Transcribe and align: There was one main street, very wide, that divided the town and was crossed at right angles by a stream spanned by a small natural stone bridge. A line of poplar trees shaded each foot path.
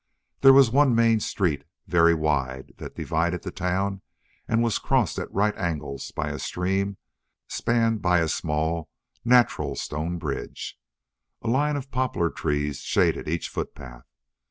There 0.39 0.51
was 0.51 0.71
one 0.71 0.95
main 0.95 1.19
street, 1.19 1.63
very 1.85 2.15
wide, 2.15 2.73
that 2.77 2.95
divided 2.95 3.43
the 3.43 3.51
town 3.51 4.01
and 4.47 4.63
was 4.63 4.79
crossed 4.79 5.19
at 5.19 5.31
right 5.31 5.55
angles 5.55 6.09
by 6.11 6.29
a 6.31 6.39
stream 6.39 6.97
spanned 7.47 8.01
by 8.01 8.21
a 8.21 8.27
small 8.27 8.89
natural 9.23 9.75
stone 9.75 10.17
bridge. 10.17 10.75
A 11.43 11.47
line 11.47 11.75
of 11.75 11.91
poplar 11.91 12.31
trees 12.31 12.79
shaded 12.79 13.27
each 13.27 13.47
foot 13.47 13.75
path. 13.75 14.07